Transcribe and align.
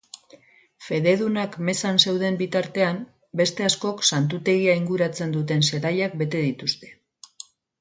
Fededunak 0.85 1.57
mezan 1.67 1.99
zeuden 2.05 2.39
bitartean, 2.39 2.97
beste 3.41 3.67
askok 3.67 4.03
santutegia 4.15 4.75
inguratzen 4.83 5.37
duten 5.39 5.63
zelaiak 5.71 6.17
bete 6.23 6.43
dituzte. 6.49 6.95